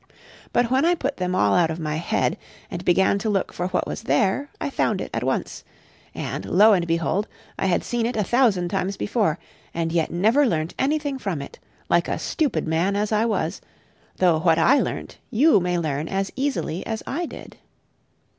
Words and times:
But 0.51 0.71
when 0.71 0.83
I 0.83 0.95
put 0.95 1.17
them 1.17 1.35
all 1.35 1.53
out 1.53 1.69
of 1.69 1.79
my 1.79 1.97
head, 1.97 2.39
and 2.71 2.83
began 2.83 3.19
to 3.19 3.29
look 3.29 3.53
for 3.53 3.67
what 3.67 3.85
was 3.85 4.01
there, 4.01 4.49
I 4.59 4.71
found 4.71 4.99
it 4.99 5.11
at 5.13 5.23
once; 5.23 5.63
and 6.15 6.43
lo 6.43 6.73
and 6.73 6.87
behold! 6.87 7.27
I 7.59 7.67
had 7.67 7.83
seen 7.83 8.07
it 8.07 8.15
a 8.17 8.23
thousand 8.23 8.69
times 8.69 8.97
before, 8.97 9.37
and 9.75 9.91
yet 9.91 10.09
never 10.09 10.47
learnt 10.47 10.73
anything 10.79 11.19
from 11.19 11.39
it, 11.39 11.59
like 11.87 12.07
a 12.07 12.17
stupid 12.17 12.67
man 12.67 12.95
as 12.95 13.11
I 13.11 13.25
was; 13.25 13.61
though 14.17 14.39
what 14.39 14.57
I 14.57 14.79
learnt 14.79 15.19
you 15.29 15.59
may 15.59 15.77
learn 15.77 16.07
as 16.07 16.31
easily 16.35 16.83
as 16.87 17.03
I 17.05 17.27
did. 17.27 17.57